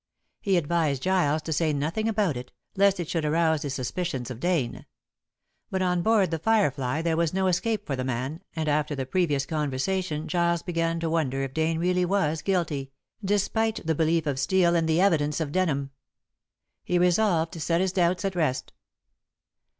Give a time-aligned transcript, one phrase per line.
[0.39, 4.39] He advised Giles to say nothing about it, lest it should arouse the suspicions of
[4.39, 4.87] Dane.
[5.69, 9.05] But on board The Firefly there was no escape for the man, and after the
[9.05, 12.91] previous conversation Giles began to wonder if Dane really was guilty,
[13.23, 15.91] despite the belief of Steel and the evidence of Denham.
[16.83, 18.73] He resolved to set his doubts at rest.